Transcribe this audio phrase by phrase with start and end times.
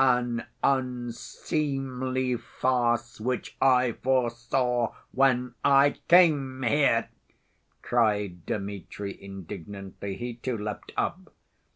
[0.00, 7.08] "An unseemly farce which I foresaw when I came here!"
[7.82, 10.14] cried Dmitri indignantly.
[10.16, 11.34] He too leapt up.